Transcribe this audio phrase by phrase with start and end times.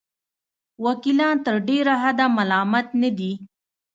[0.85, 3.31] وکیلان تر ډېره حده ملامت نه دي.